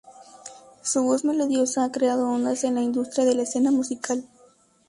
[0.81, 4.27] Su voz melodiosa ha creado ondas en la industria de la escena musical.